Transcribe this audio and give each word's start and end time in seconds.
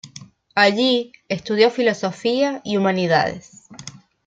Allí 0.55 1.11
estudió 1.29 1.69
Filosofía 1.69 2.61
y 2.63 2.75
Humanidades. 2.75 3.67